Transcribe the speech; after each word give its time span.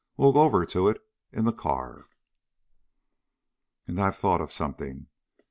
We'll 0.17 0.33
go 0.33 0.41
over 0.41 0.65
to 0.65 0.87
it 0.89 0.99
in 1.31 1.45
the 1.45 1.53
car. 1.53 2.07
"And 3.85 4.01
I've 4.01 4.17
thought 4.17 4.41
of 4.41 4.51
something. 4.51 5.05